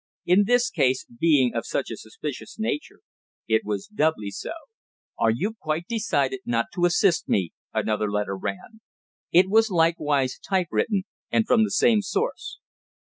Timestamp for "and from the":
11.29-11.69